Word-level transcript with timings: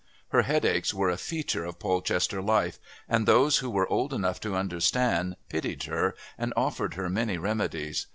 Her 0.29 0.41
headaches 0.41 0.95
were 0.95 1.11
a 1.11 1.15
feature 1.17 1.63
of 1.63 1.77
Polchester 1.77 2.41
life, 2.41 2.79
and 3.07 3.27
those 3.27 3.59
who 3.59 3.69
were 3.69 3.87
old 3.89 4.15
enough 4.15 4.39
to 4.41 4.55
understand 4.55 5.35
pitied 5.47 5.83
her 5.83 6.15
and 6.39 6.51
offered 6.57 6.95
her 6.95 7.07
many 7.07 7.37
remedies. 7.37 8.07